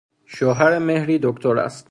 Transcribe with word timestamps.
شوهر 0.25 0.77
مهری 0.79 1.19
دکتر 1.23 1.57
است. 1.57 1.79